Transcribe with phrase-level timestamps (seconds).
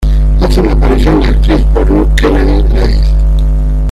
[0.41, 3.03] Hace una aparición la actriz porno Kennedy Leigh.